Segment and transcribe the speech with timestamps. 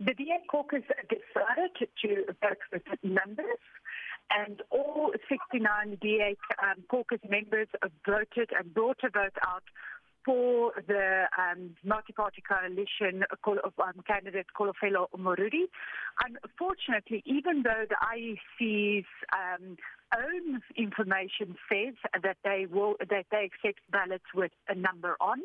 [0.00, 0.80] The DA caucus
[1.10, 3.60] decided to vote with numbers,
[4.30, 7.68] and all 69 DA um, caucus members
[8.08, 9.62] voted and brought a vote out
[10.24, 15.68] for the um, multi-party coalition call of, um, candidate Kolofelo Morudi.
[16.24, 19.06] Unfortunately, even though the IEC's
[19.36, 19.76] um,
[20.16, 25.38] own information says that they will that they accept ballots with a number on.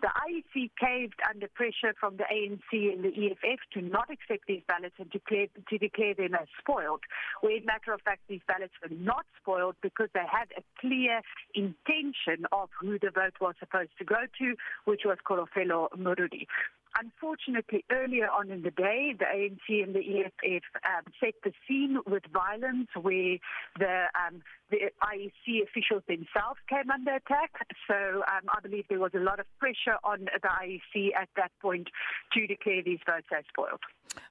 [0.00, 4.62] The IEC caved under pressure from the ANC and the EFF to not accept these
[4.68, 7.00] ballots and declare to declare them as spoiled.
[7.40, 11.22] Where in matter of fact these ballots were not spoiled because they had a clear
[11.54, 16.46] intention of who the vote was supposed to go to, which was Kolofelo Morudi.
[17.00, 21.98] Unfortunately, earlier on in the day, the ANC and the EFF um, set the scene
[22.06, 23.38] with violence where
[23.78, 27.50] the, um, the IEC officials themselves came under attack.
[27.88, 27.94] So
[28.30, 31.88] um, I believe there was a lot of pressure on the IEC at that point
[32.34, 33.80] to declare these votes as spoiled.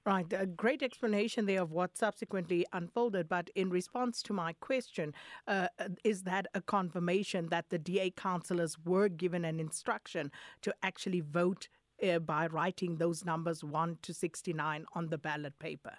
[0.05, 3.27] Right, a great explanation there of what subsequently unfolded.
[3.27, 5.15] But in response to my question,
[5.47, 5.69] uh,
[6.03, 11.67] is that a confirmation that the DA councillors were given an instruction to actually vote
[12.01, 15.93] uh, by writing those numbers 1 to 69 on the ballot paper?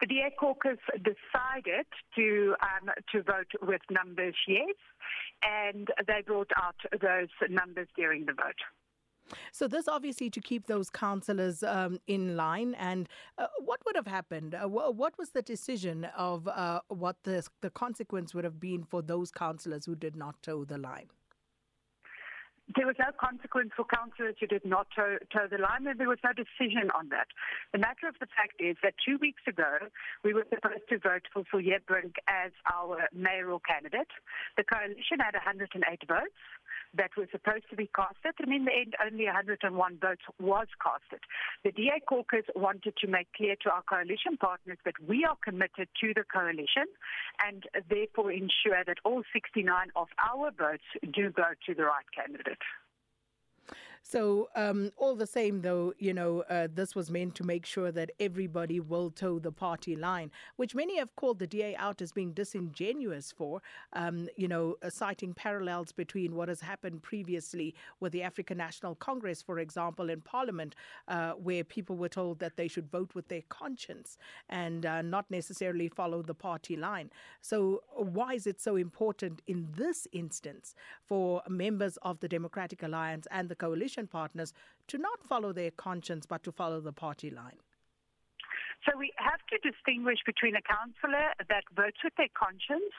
[0.00, 4.74] The DA caucus decided to um, to vote with numbers yes,
[5.46, 8.58] and they brought out those numbers during the vote.
[9.52, 12.74] So this obviously to keep those councillors um, in line.
[12.74, 14.54] And uh, what would have happened?
[14.54, 18.84] Uh, w- what was the decision of uh, what the the consequence would have been
[18.84, 21.08] for those councillors who did not toe the line?
[22.76, 26.08] There was no consequence for councillors who did not toe, toe the line, and there
[26.08, 27.28] was no decision on that.
[27.76, 29.92] The matter of the fact is that two weeks ago,
[30.24, 34.08] we were supposed to vote for Fulje Brink as our mayoral candidate.
[34.56, 35.76] The coalition had 108
[36.08, 36.36] votes
[36.96, 39.60] that were supposed to be casted, and in the end, only 101
[40.00, 41.20] votes was casted.
[41.68, 45.88] The DA caucus wanted to make clear to our coalition partners that we are committed
[46.00, 46.88] to the coalition
[47.44, 52.53] and therefore ensure that all 69 of our votes do go to the right candidate.
[52.54, 52.58] it.
[54.06, 57.90] So um all the same though, you know, uh, this was meant to make sure
[57.90, 62.12] that everybody will toe the party line, which many have called the DA out as
[62.12, 63.62] being disingenuous for,
[63.94, 68.94] um you know, uh, citing parallels between what has happened previously with the African National
[68.94, 70.74] Congress for example in parliament
[71.08, 74.18] uh where people were told that they should vote with their conscience
[74.50, 77.08] and uh, not necessarily follow the party line.
[77.40, 77.58] So
[77.96, 80.74] why is it so important in this instance
[81.10, 84.52] for members of the Democratic Alliance and the coalition coalition partners
[84.88, 87.58] to not follow their conscience but to follow the party line?
[88.90, 92.92] So we have to distinguish between a councillor that votes with their conscience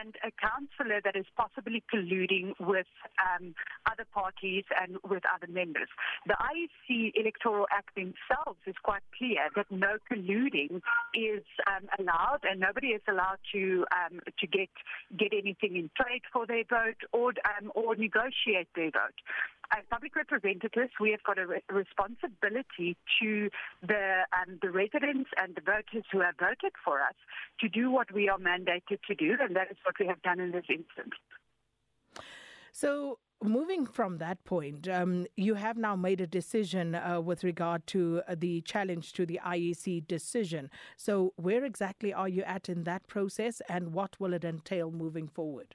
[0.00, 2.86] and a councillor that is possibly colluding with
[3.20, 3.52] um,
[3.84, 5.92] other parties and with other members.
[6.26, 10.80] The IEC Electoral Act themselves is quite clear that no colluding
[11.12, 14.70] is um, allowed, and nobody is allowed to um, to get
[15.18, 19.20] get anything in trade for their vote or um, or negotiate their vote.
[19.72, 23.48] as public representatives, we have got a re responsibility to
[23.82, 27.14] the um, the residents and the voters who have voted for us
[27.60, 30.40] to do what we are mandated to do, and that is what we have done
[30.40, 31.14] in this instance.
[32.72, 37.86] So, Moving from that point, um, you have now made a decision uh, with regard
[37.88, 40.70] to uh, the challenge to the IEC decision.
[40.96, 45.28] So, where exactly are you at in that process and what will it entail moving
[45.28, 45.74] forward?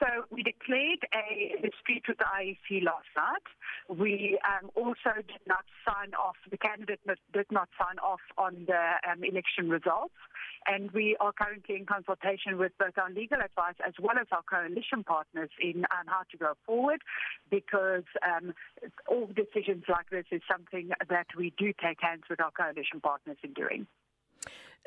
[0.00, 3.44] So we declared a dispute with the IEC last night.
[3.88, 6.98] We um, also did not sign off, the candidate
[7.32, 10.14] did not sign off on the um, election results.
[10.66, 14.42] And we are currently in consultation with both our legal advice as well as our
[14.42, 17.00] coalition partners in um, how to go forward
[17.50, 18.52] because um,
[19.06, 23.36] all decisions like this is something that we do take hands with our coalition partners
[23.44, 23.86] in doing.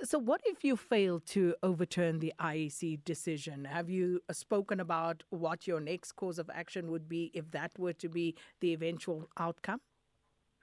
[0.03, 3.65] So, what if you fail to overturn the IEC decision?
[3.65, 7.71] Have you uh, spoken about what your next course of action would be if that
[7.79, 9.81] were to be the eventual outcome?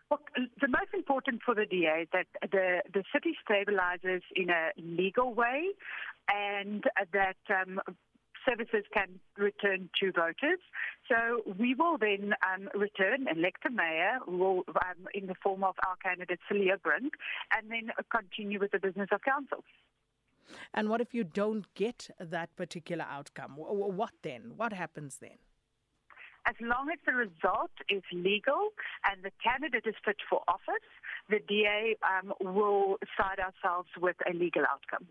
[0.08, 4.68] Well, the most important for the DA is that the, the city stabilizes in a
[4.78, 5.64] legal way
[6.30, 7.80] and that um,
[8.46, 10.60] services can return to voters.
[11.08, 15.74] So we will then um, return, elect a mayor will, um, in the form of
[15.86, 17.14] our candidate, Celia Brink,
[17.56, 19.64] and then continue with the business of council.
[20.74, 23.52] And what if you don't get that particular outcome?
[23.56, 24.52] What then?
[24.56, 25.38] What happens then?
[26.46, 28.68] As long as the result is legal
[29.10, 30.84] and the candidate is fit for office,
[31.30, 35.08] the DA um, will side ourselves with a legal outcome.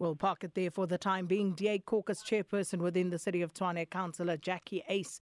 [0.00, 1.52] We'll park it there for the time being.
[1.52, 5.20] DA Caucus chairperson within the City of Tuane, Councillor Jackie Ace.